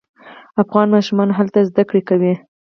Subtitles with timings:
[0.61, 2.33] افغان ماشومان هلته زده کړې کوي.